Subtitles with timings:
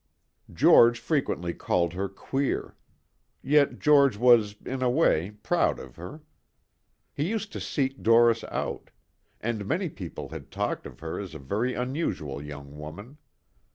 [0.51, 2.75] George frequently called her queer.
[3.43, 6.23] Yet George was, in a way, proud of her.
[7.13, 8.89] He used to seek Doris out.
[9.41, 13.17] And many people had talked of her as a very unusual young woman.